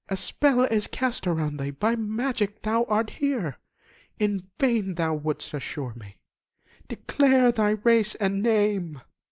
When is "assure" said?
5.53-5.93